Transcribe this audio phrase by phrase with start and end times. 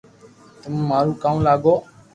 [0.59, 1.75] تمو مارو ڪاو لاگو